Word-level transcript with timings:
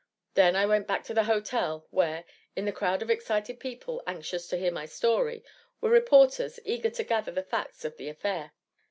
Then 0.33 0.55
I 0.55 0.65
went 0.65 0.87
back 0.87 1.03
to 1.03 1.13
the 1.13 1.25
hotel 1.25 1.85
where, 1.91 2.25
in 2.55 2.65
the 2.65 2.71
crowd 2.71 3.03
of 3.03 3.11
excited 3.11 3.59
people 3.59 4.01
anxious 4.07 4.47
to 4.47 4.57
hear 4.57 4.71
my 4.71 4.87
story, 4.87 5.43
were 5.79 5.91
reporters 5.91 6.59
eager 6.65 6.89
to 6.89 7.03
gather 7.03 7.31
the 7.31 7.43
facts 7.43 7.85
of 7.85 7.97
the 7.97 8.09
affair. 8.09 8.51